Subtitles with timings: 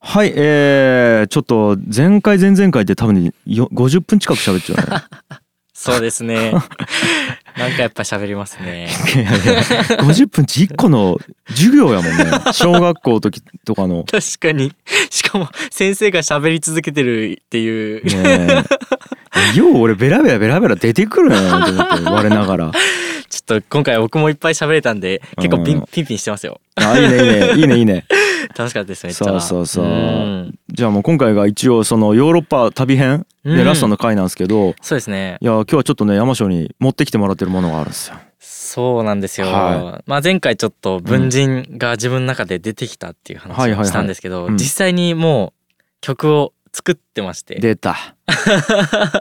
[0.00, 5.04] はい、えー、ちょっと前回前々回で多分ねよ50分近く喋っちゃうね。
[5.72, 9.62] そうですねなんかやっぱ喋りますねいやいや
[10.00, 11.20] 50分ち1個の
[11.50, 12.24] 授業やもんね。
[12.52, 14.02] 小学校の時とかの。
[14.02, 14.72] 確かに
[15.10, 18.64] しかも先生が喋り続けてるっていう、ね
[19.54, 19.56] え。
[19.56, 22.72] よう俺ベラベラベラベラ出てくるなと思って我ながら。
[23.28, 26.60] ちょっと今回僕もいっぱい喋れたんで結構ピン,、うんピンピンしてますよ。
[26.76, 27.52] あ、いいねいいね。
[27.56, 28.04] いいねいいね。
[28.56, 29.24] 楽しかったですめっちゃ。
[29.24, 29.84] そうそうそう。
[29.84, 30.58] うん。
[30.70, 33.56] じゃあもう今回が一応そのヨーロッパ旅編うん。
[33.56, 35.38] でラストの回なんですけど、そうですね。
[35.40, 38.16] いや今日はちょっとね山椒に持ってきてもらってるものがあるんですよ。
[38.38, 44.56] そうなんですよ、はまあ前回ちょっと文人が自分の中で出てきたっていう話をしたんですけど、うん。
[44.56, 47.96] 実際にもう曲を作ってましてで出た。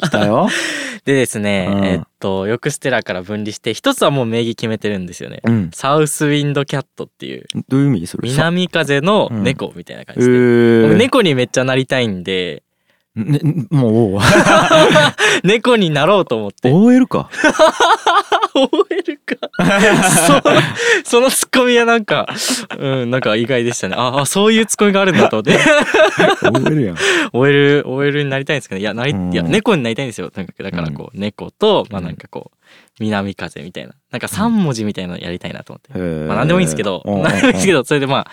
[0.02, 0.50] 来たよ。
[1.06, 5.70] ですね、うんえっとヨクステラから分離して一つはもう名義決めてるんですよね、うん。
[5.72, 8.08] サウスウィンドキャットっていうどういう意味？
[8.08, 8.28] それ。
[8.30, 12.64] 南風の猫みたいな感えじで、僕ー、猫にめっちゃなりたいんで
[13.16, 13.40] ね、
[13.72, 14.20] もう。
[15.48, 16.72] 猫になろうと思って。
[16.72, 17.30] OL か。
[18.54, 19.50] OL か。
[20.04, 20.42] そ
[21.18, 22.28] そのツッコミはなんか
[22.78, 23.96] うんなんか意外でしたね。
[23.98, 25.58] ああそういうツッコミがあるんだと思って。
[26.70, 26.98] OL やん。
[27.34, 29.34] OL, OL になりたいんですけどいやなりうん。
[29.34, 30.30] いや猫になりたいんですよ。
[30.30, 32.58] とにかくだからこう、猫とまあなんかこう
[33.00, 33.94] 南風みたいな。
[34.12, 37.02] なんか3文字みたいなのやりたいなと思って、まあ何でもいいんですけど。
[37.06, 37.22] うん。
[37.24, 38.32] 何でもいいんですけどそれでまあ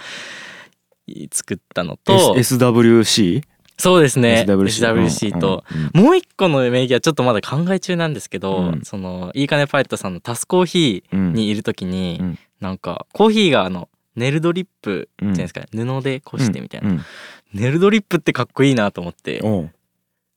[1.33, 2.35] 作ったのと。
[2.39, 3.43] S- SWC?
[3.83, 4.45] そうですね。
[4.47, 6.01] SWC と、うん。
[6.01, 6.07] うん。
[6.07, 8.81] もう一個の名義はちょっとまだ考え中なんですけど、うん。
[8.85, 11.33] そのいいかねパイロットさんのタスコーヒうん。
[11.33, 12.39] ーにいる時に、うん。
[12.61, 17.01] なんかコーヒーがあのネルドリップじゃうんないですか、布でこしてみたいな、うん。
[17.55, 19.43] ネルドリップってかっこいいなと思って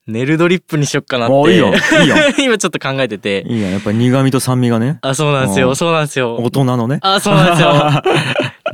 [0.08, 1.58] ネルドリップにしよっかなって。
[2.42, 3.44] 今ちょっと考えてて。
[3.48, 5.00] いいやんやっぱり苦味と酸味がね。
[5.02, 5.62] あそうなんですうん。
[5.62, 6.36] よそうなんですよ。
[6.38, 7.00] 大人のね。
[7.02, 7.74] あそうなんですよ。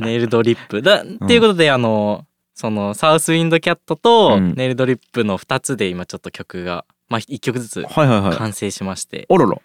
[0.00, 0.82] ネイルドリップ。
[0.82, 4.54] だっていうことで、あのそのサウスウィンドキャットとうん。
[4.54, 8.36] ネイルドリップの2つで今ちょっと曲がまあ1曲ずつはいはいはい。
[8.36, 9.62] 完成しまして、おろろ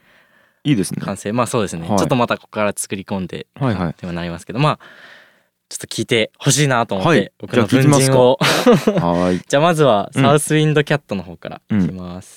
[0.63, 1.01] いいですね。
[1.01, 1.31] 完成。
[1.31, 1.97] まあそうですね、はい。
[1.97, 3.95] ちょっとまたここから作り込んではいはい。
[3.99, 4.79] ではなりますけどまあ
[5.69, 7.31] ちょっと聞いてほしいなと思って、はい。
[7.39, 8.37] 僕の文人を。
[8.39, 9.41] はーい。
[9.47, 10.21] じゃあまずはうん。
[10.21, 12.36] サウスウィンドキャットの方からいきます、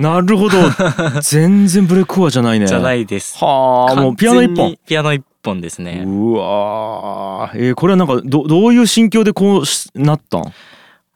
[0.00, 0.56] なるほど。
[1.20, 2.66] 全然ブレコアじゃないね。
[2.66, 3.36] じゃないです。
[3.38, 4.76] はあもうピアノ一本。
[4.86, 6.02] ピアノ一本ですね。
[6.06, 7.68] うわー。
[7.68, 10.52] えー、これはなんかどどういう心境でこうしなったん？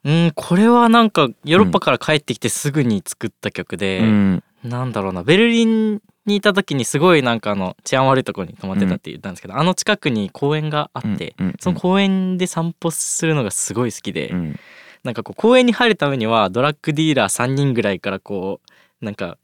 [0.05, 4.43] うんこれはなんかヨーロッパから帰ってきてすぐに作った曲で、うん。
[4.63, 5.23] なんだろうな。
[5.23, 14.61] ベルリンにいた時にすごいなんかあの治安悪いところに泊まってたって言ったんですけど、あの近くに公園があって、うんうんその公園で散歩するのがすごい好きで、うん。
[15.05, 18.74] なんかこう公園に入るためにはドラッグディーラー3人ぐらいからこう
[19.05, 19.39] なんか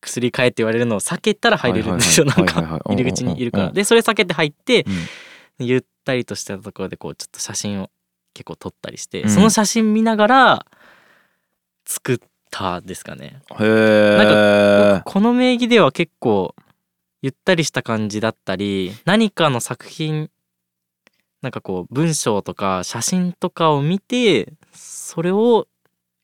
[0.00, 3.70] 薬買えって言われるのを避けたら入れるんですよ、なんか入り口にいるから。
[3.70, 4.84] でそれ避けて入って
[5.58, 5.66] うん。
[5.66, 7.90] ゆったりとしたところでこうちょっと写真を
[8.34, 9.30] 結構撮ったりして、うん。
[9.30, 10.66] その写真見ながら
[11.86, 12.18] 作っ
[12.50, 13.42] たですかね。
[13.60, 16.54] へえこの名義では結構
[17.20, 20.30] ゆったりした感じだったり何かの作品
[21.40, 25.68] なんかこう文章とか写真とかを見てそれを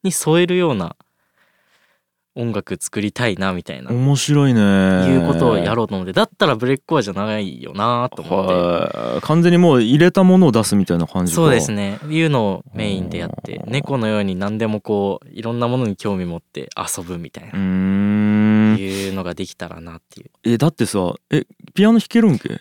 [0.03, 0.97] に添えるような
[2.39, 3.91] 音楽作りたいなみたいな。
[3.91, 4.61] 面白いね。
[5.09, 6.13] いうことをやろうと思って。
[6.13, 8.53] だったらブレックコアじゃないよなと思って。
[8.55, 9.21] はい。
[9.23, 11.37] 完全にもう入れたものを出すみたいな感じか。
[11.37, 11.99] そうですね。
[12.09, 18.73] いうのをメインでやって猫のように何でもこういろんなものに興味持って遊ぶみたいうーん。
[18.75, 20.31] ないうのができたらなっていう。
[20.45, 21.45] えだってさえ
[21.75, 22.51] ピアノ弾けるんけ？
[22.51, 22.59] 全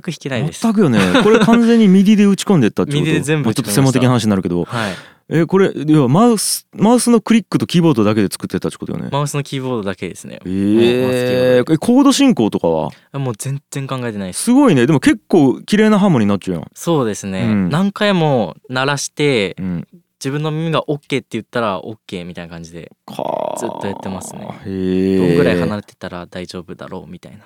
[0.00, 0.62] く弾けないです。
[0.62, 0.98] 全くよね。
[1.22, 3.00] これ完全に MIDIで打ち込んでったってこと？
[3.04, 4.64] MIDIで全部ちょっと専門的な話になるけど。
[4.64, 4.94] はい
[5.32, 9.08] えこれ要はマウスマウスのクリックとキーボードだけで作ってたってことよね。
[9.12, 10.40] マウスのキーボードだけですね。
[10.44, 12.90] えー、えコード進行とかは？
[13.12, 14.42] もう全然考えてないです。
[14.42, 14.86] すごいね。
[14.86, 16.70] でも結構綺麗なハーモニーになっちゃうやん。
[16.74, 17.68] そうですね、うん。
[17.68, 19.88] 何回も鳴らしてうん
[20.22, 24.40] 自分の耳が OK って言ったら OK みたいな感じでかずっとやってますね。
[24.42, 27.44] どんぐらい離れてたら大丈夫だろうみたいな。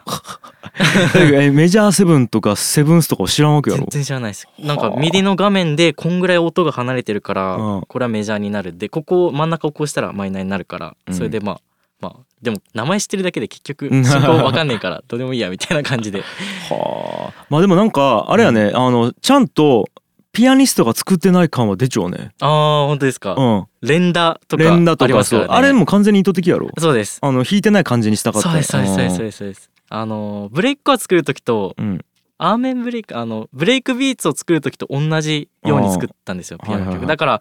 [1.41, 3.83] えメジャーセブンとかセブンスとか知らんわけやろ？
[3.91, 4.49] 全然知らないです。
[4.59, 7.81] なんか MIDIの画面でこんぐらい音が離れてるからうん。
[7.83, 8.77] これはメジャーになる。
[8.77, 11.15] でここ真ん中をこうしたらマイナーになるからうん。
[11.15, 11.61] それでまあ
[12.01, 16.23] まあでも名前知ってるだけで結局うん 進行わかんねえからどうでもいいやみたいな感じで。
[16.71, 17.45] はあ。
[17.49, 19.89] まあでもなんかあれやね、あのちゃんと
[20.35, 22.33] ピアニストが作ってない感は出ちゃうね。
[22.41, 22.47] あ
[22.85, 23.35] あ本当ですか。
[23.35, 23.67] うん。
[23.81, 25.49] 連打とか連打とありますからね。
[25.49, 26.69] かそうあれも完全に意図的やろ。
[26.79, 27.19] そうです。
[27.23, 28.51] あの弾いてない感じにしたかった。
[28.51, 29.71] そうですそうですそうですそううです。
[29.89, 32.05] あのブレイクは作る時とんうん。
[32.37, 36.89] アーメンブレイクあのブレイクビーツを作る時と同じように作ったんですよピアノのはいはい。
[36.89, 37.09] はい曲。
[37.09, 37.41] だから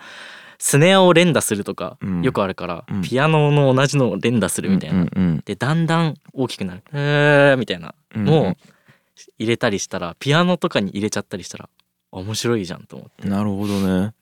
[0.60, 2.22] スネアを連打するとかうん。
[2.22, 3.02] よくあるから、うん。
[3.02, 8.54] ピアノの同じのを連打するみたいな、うんうんでだんだん大きくなる「へーみたいなうんのを
[9.40, 11.70] 入れたりしたらピアノとかに入れちゃったりしたら
[12.20, 13.28] 面白いじゃんと思って。
[13.28, 14.14] なるほどね。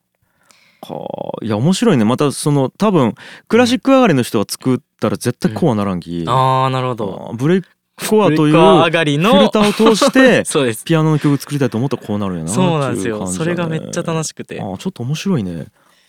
[0.81, 1.45] はあ。
[1.45, 2.05] いや面白いね。
[2.05, 3.15] またその多分
[3.47, 7.31] クラシック上がりの人が作ったら絶対こうはならんき、ああなるほど。
[7.35, 7.67] ブレイク
[8.07, 10.83] コアというフのィルターを通して そうです。
[10.83, 13.51] ピアノの曲作りたいと思ったらこうなるんやなそうなんですっていう感じだね。
[13.51, 14.59] よそれがめっちゃ楽しくて。
[14.59, 15.67] あーちょっと面白いね。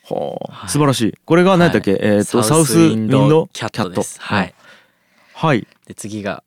[0.09, 0.71] はあ、はい。
[0.71, 1.15] 素晴らしい。
[1.25, 4.21] これが何だっけ、えっ、とサウスウィンドキャットです。
[4.21, 4.55] はい。
[5.35, 5.67] はい。
[5.87, 6.43] で次が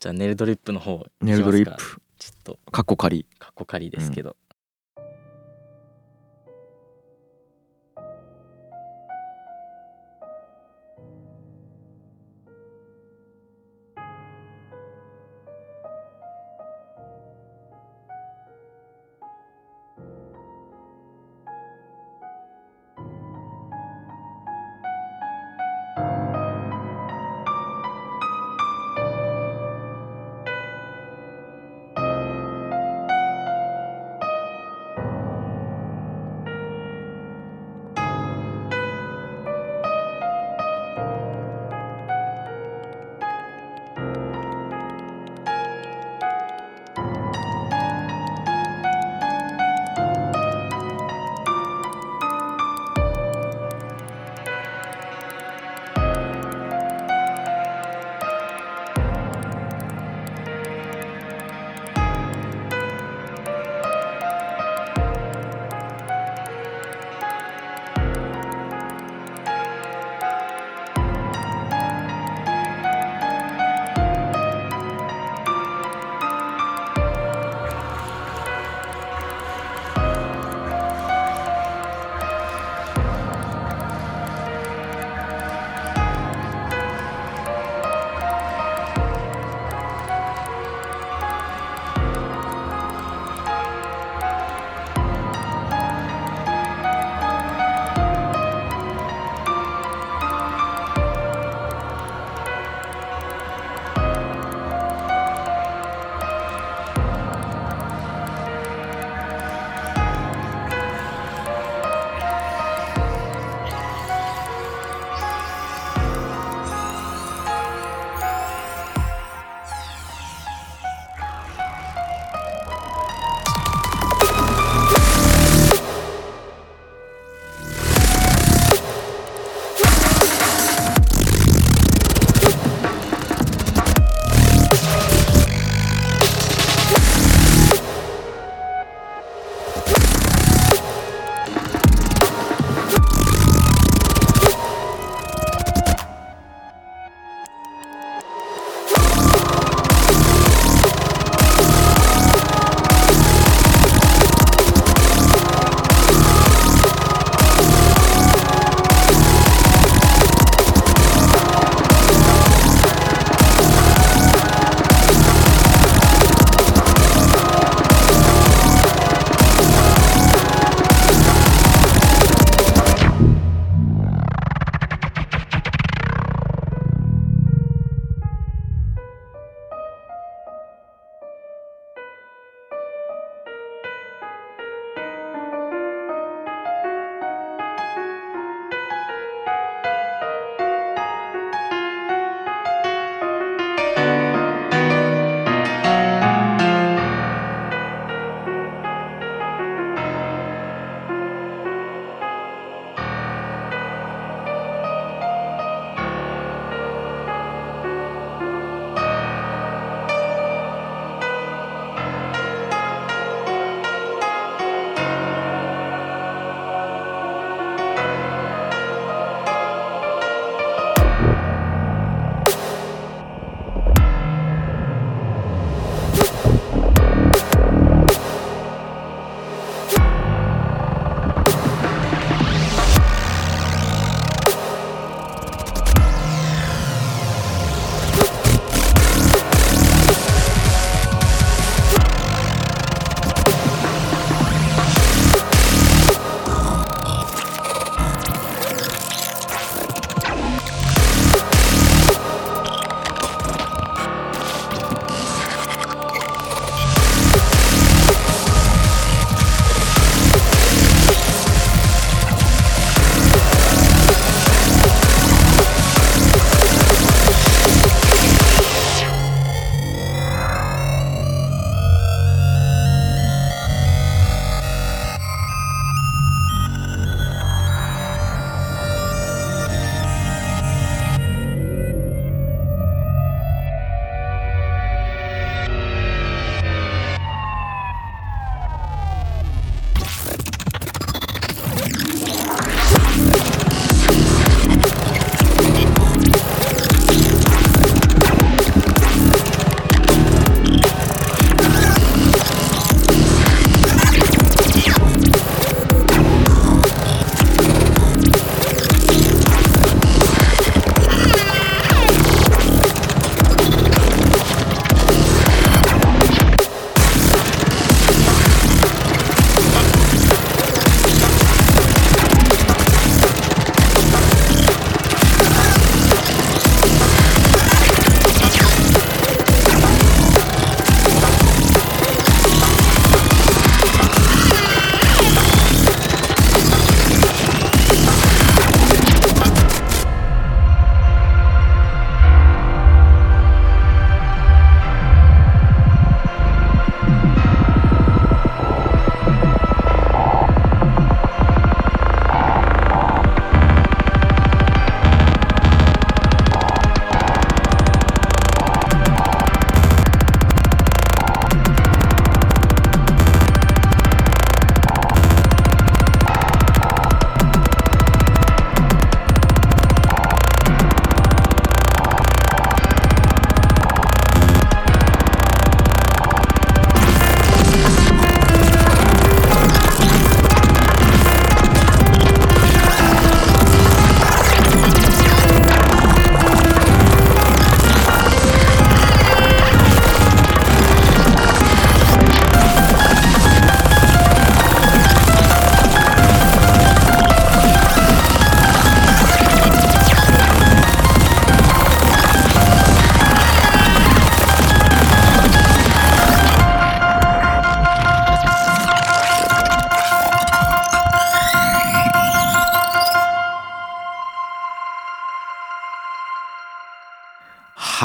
[0.00, 2.00] じゃあネルドリップの方ネルドリップ。
[2.18, 2.58] ちょっと。
[2.72, 4.36] カッコ仮かっこ仮ですけど、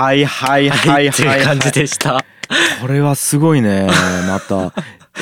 [0.01, 1.39] はいはいはいはい。
[1.39, 2.25] いう感じでした。
[2.81, 3.88] これはすごいね
[4.27, 4.74] また。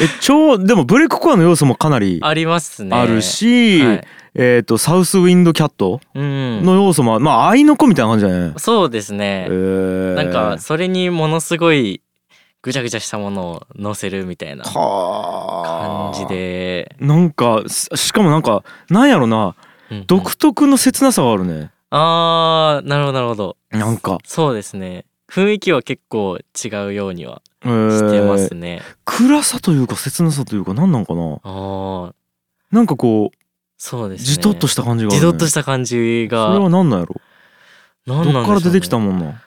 [0.01, 2.95] え超でもブレイクコアの要素もかなりありますね。
[2.95, 4.07] あるし、はい。
[4.35, 6.63] えっ、とサウスウィンドキャットうん。
[6.63, 9.47] の要素もまあ愛の子みたいな感じだね、そうですね。
[9.49, 9.51] え。
[9.51, 10.13] ー。
[10.13, 12.01] なんかそれにものすごい
[12.61, 19.55] ぐちゃぐちゃしたものを乗せるみたいなは感じで、なんかししかもなんかなんやろな。
[19.91, 20.05] うんうん。
[20.05, 23.57] 独特の切なさがあるねあーなるほどなるほど。
[23.71, 25.05] なんか、そうですね。
[25.27, 27.91] 雰囲気は結構違うようにはえー。
[27.91, 31.39] してますね、暗さというか切なさというか何なんかな。
[31.43, 32.13] ああ
[32.71, 33.37] なんかこう
[33.77, 34.25] そうですね。
[34.25, 37.15] じとっとした感じがね、じとっとした感じそれがは何なんやろ？
[38.05, 38.33] 何なんね。
[38.33, 39.41] どっから出てきたもんな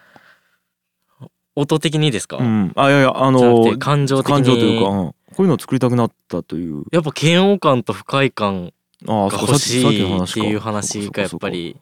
[1.55, 2.73] 音的にですか、うん。
[2.77, 4.35] あいやいやあのて感情的に。
[4.35, 5.09] 感情というか、うん。
[5.09, 6.85] こういうのを作りたくなったという。
[6.93, 8.73] やっぱ嫌悪感と不快感
[9.07, 11.77] ああが欲しいっていう話がやっぱり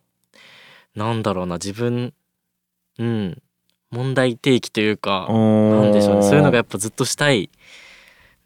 [0.94, 2.12] なんだろうな自分
[2.98, 3.42] うん
[3.90, 6.22] 問題提起というかななんでしょうね。
[6.22, 7.50] そういうのがやっぱずっとしたい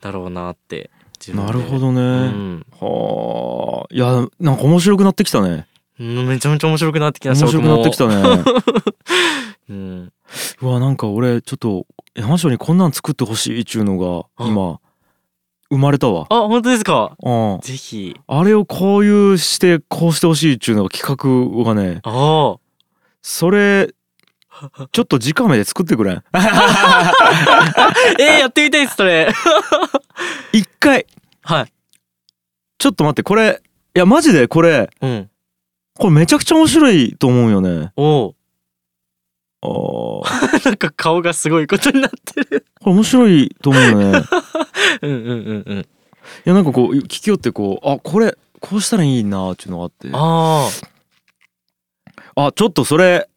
[0.00, 0.90] だろうなって
[1.32, 2.66] なるほどね、うん。
[2.78, 3.94] はあ。
[3.94, 5.66] いやなんか面白くなってきたね。
[5.98, 8.44] うんめちゃめちゃ面白くなってきました面白くなってきたね。
[9.70, 10.12] うん。
[10.60, 11.86] うわなんか俺ちょっと
[12.16, 14.80] 山椒にこんなん作ってほしいっちゅうのが今
[15.74, 16.26] 生まれたわ。
[16.30, 17.16] あ本当ですか？
[17.22, 17.60] うん。
[17.60, 18.16] ぜひ。
[18.26, 22.56] あれをこういうしてこうしてほしいっちゅうのが企画がねあ
[23.22, 23.88] それ
[24.92, 26.12] ちょっと直目で作ってくれ
[28.20, 29.28] えー、やってみたいですそれ。
[30.52, 31.06] 一回。
[31.42, 31.72] はい。
[32.78, 33.60] ちょっと待ってこれ
[33.96, 35.30] いやマジでこれうん。
[35.96, 37.92] これめちゃくちゃ面白いと思うよね。
[37.96, 38.34] おう。
[39.62, 39.68] あー。
[39.70, 40.22] こ
[40.64, 42.48] なんか顔がすごいことになってる。
[42.50, 44.22] れ面白いと思うよね
[45.04, 45.78] うんうんうんうん。
[45.80, 45.84] い
[46.44, 50.08] やなんかこう聞きよってこうあこれこうしたらいいなっていうのがあって。
[50.12, 50.70] あ
[52.36, 53.28] あちょっとそれ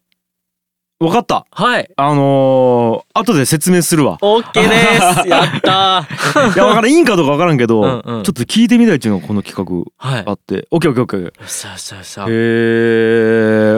[1.00, 1.46] わかった。
[1.52, 1.88] あはい。
[1.96, 4.18] あのー、後で説明するわ。
[4.20, 5.28] オッケーです。
[5.30, 6.54] やったー。
[6.54, 6.94] いやわからんい。
[6.94, 8.22] いんかどうかわからんけどうんうん。
[8.24, 10.24] ちょっと聞いてみたいっていうのがこの企はい。
[10.24, 10.66] 画あって。
[10.72, 12.28] オッケーオッケーオッケーよっしゃよっしゃよっしゃへ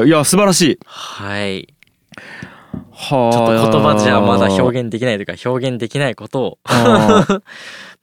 [0.04, 0.78] えいや素晴らしい。
[0.86, 1.74] はい。
[2.16, 2.59] は
[3.08, 6.58] ちょっと言葉じゃまだ表現現できないというか表現できないことを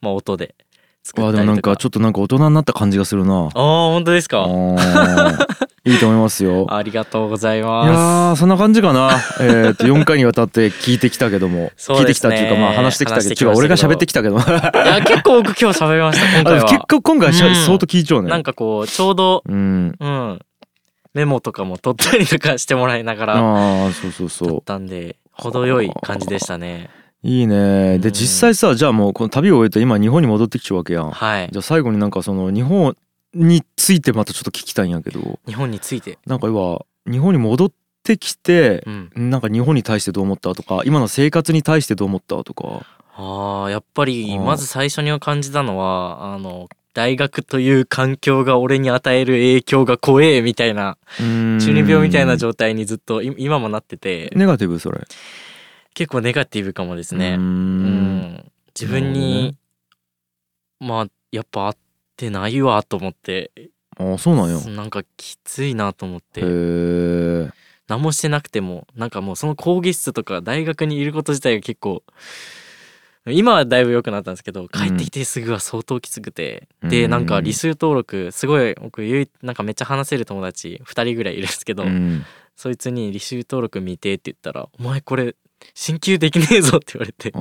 [0.00, 0.54] まあ音で
[1.04, 1.46] 作あったりとか。
[1.46, 3.34] でもなんかちょっとなんか大人になった感じがするな。
[3.34, 4.46] ああ本当ですか？
[5.84, 6.66] いいと思いますよ。
[6.74, 9.10] ありがとうございいやまーそんな感じかな。
[9.40, 18.30] えっと4回にわたって聞いてきたけども、聞いてきたっていうかまあ話してきたけど違う俺が喋ってきたけどすいや結構僕今日喋りました今あ回は結構今回相当聞いちゃうね。
[18.30, 19.94] なんかこうちょうどうん。
[19.98, 20.38] うん
[21.18, 26.90] メモとかも取ったりとかしてもらいながらああそうそうそだったんで程よい感じでしたね。
[27.24, 27.94] ういいね。
[27.96, 28.00] うん。
[28.00, 31.10] で実際さじゃあもうこの旅を終えて今日本に戻ってきちゃうわけやん。
[31.10, 31.48] はい。
[31.50, 32.96] じゃあ最後になんかその日本
[33.34, 35.40] についてまたちょっと聞きたいんやけど。
[35.46, 36.18] 日本について。
[36.24, 37.72] なんか要は日本に戻っ
[38.04, 39.30] てきてうん。
[39.30, 42.86] なんか日本に対してどう思ったとか今の生活に対してどう思ったとか。
[43.14, 44.44] あーやっぱりうん。
[44.44, 54.32] まず最初に感じたのはあの大学という環境が俺に与える影響が怖えみたいな中中二病みたいな状態にずっとい今もなってて。
[54.34, 55.06] ネガティブそれ。
[55.94, 57.34] 結構ネガティブかもですね。
[57.34, 57.82] うん。
[57.82, 58.52] ん。
[58.74, 59.56] 自分に
[60.80, 61.76] まあやっぱ合っ
[62.16, 63.52] てないわと思って。
[63.96, 64.58] ああそうなんや。
[64.68, 67.50] なんかきついなと思っへてえ
[67.86, 72.02] 何もしてなくてもなんかもうその講義室とか大学にいること自体が結構
[73.32, 76.90] 今はだいぶ良くなったんですけど帰ってきてすぐは相当きつくて、うん。
[76.90, 79.02] でなんか履修登録すごい僕
[79.42, 82.24] なんかめっちゃ話せる友達2人ぐらいいるんですけど、うん。
[82.56, 85.36] そいつに履修登録見てって言ったら「お前これ
[85.74, 87.32] 進級できねえぞ」って言われて。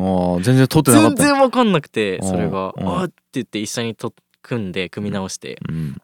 [0.43, 2.88] 全然取ってなかっ全た然分かんなくてそれが「うん。
[2.88, 5.60] あーって言って一緒にと組んで組み直して。
[5.69, 5.97] うん。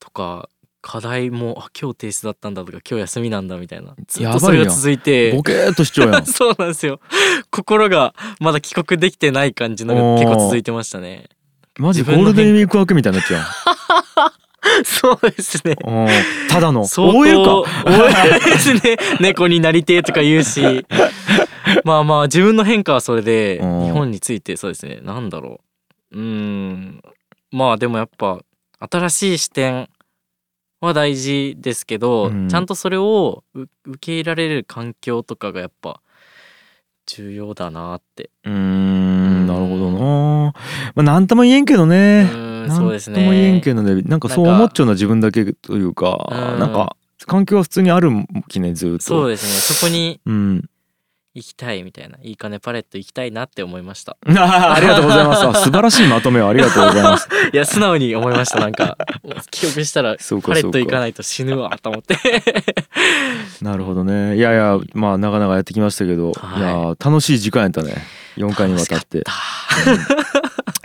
[0.00, 0.48] とか
[0.86, 3.94] 課題もあ今日提出だったんだとか今日休みなんだみたいな。
[4.06, 5.32] ずっとそれが続いて。
[5.32, 6.26] ボケーっとしちゃうやん。
[6.28, 7.00] そうなんですよ。
[7.50, 11.30] 心がまだ帰国できてない感じのが結構続いてましたね。
[11.78, 13.46] マジゴールデンウィーク明けみたいになっちゃ
[14.84, 15.74] そうですね。
[16.50, 16.86] ただの。
[16.86, 17.54] 相当 OL か。
[17.86, 18.98] OL ですね。
[19.20, 20.84] 猫になりてえとか言うし。
[21.84, 25.00] まあまあ自分の変化はそれでうん日本についてそうですね。
[25.02, 25.62] なんだろ
[26.12, 26.18] う。
[26.18, 27.02] うーん。
[27.52, 28.40] まあでもやっぱ
[28.90, 29.88] 新しい視点
[30.84, 32.48] は大事ですけど、うん。
[32.48, 36.00] ちゃんとそれをう受け入れられる環境とかがやっぱ
[37.06, 38.30] 重要だなって。
[38.44, 40.52] うーんなるほどな。
[40.94, 42.28] まあなんとも言えんけどね。
[42.68, 44.02] そうですとも言えんねけどね。
[44.02, 46.58] なんかそう思っちゃうのは自分だけというかうん。
[46.58, 48.10] なんか環境は普通にある
[48.48, 49.00] きねずっと。
[49.00, 49.50] そうですね。
[49.76, 50.70] そこにうん
[51.34, 54.16] 行きたいみたいないい金パレット行きたいなって思いました。
[54.24, 55.44] ありがとうございます。
[55.44, 57.28] あ素晴らしいまとめをありがとうございます。
[57.52, 58.96] いや素直に思いましたなんか。
[59.50, 62.16] 記憶したらそうかパレット行かないと死ぬわと思って。
[63.62, 64.36] なるほどね。
[64.36, 66.60] いやいやまあなかなかやってきましたけど、はい。
[66.60, 67.94] い、や楽しい時間やったね。
[68.36, 69.24] 4回にわたって。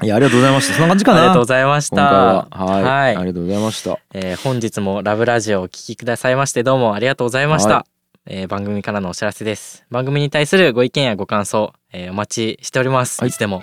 [0.01, 0.73] いやありがとうございました。
[0.73, 1.19] そんな感じかな。
[1.19, 2.03] ありがとうございました。
[2.03, 2.47] は。
[2.49, 3.15] はい、はい。
[3.17, 3.99] ありがとうございました。
[4.13, 7.85] えー本日もラブラジオをお聞きくださいましてどうもありがとうございました、は
[8.31, 9.85] えー番組からのお知らせです。
[9.89, 13.29] 番組に対するご意見やご感想、えーお待ちしております、はい。
[13.29, 13.61] い、つでも、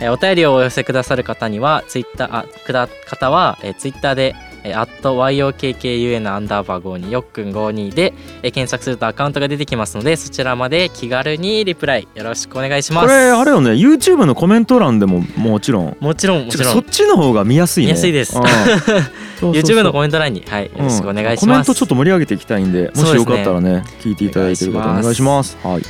[0.00, 13.06] えーお便りをお寄せくださる方にはツイッターあくだ方は、えー、ツイッターでえー、@yokkun アンダーバー52よっくん52で、えー検索するとアカウントが出てきますのでそちらまで気軽にリプライよろしくお願いします。
[13.06, 15.96] これあれよね YouTube のコメント欄でももちろん。
[16.00, 16.72] もちろんもちろん。
[16.72, 17.92] そっちの方が見やすいね。
[17.92, 18.38] 見やすいです。
[19.40, 25.58] YouTube のコメント欄にはいよろしくお願いします、うんコメントちょっと盛り上げていきたいんでもしよかったらね聞いていただいてる方おお願いします。
[25.62, 25.82] はい。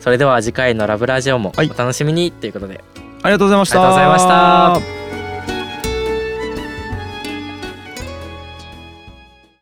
[0.00, 1.70] それでは次回のラブラジオもはい。
[1.74, 2.82] お楽しみにということで、
[3.22, 3.82] ありがとうございました。
[3.82, 5.05] ありがとうございました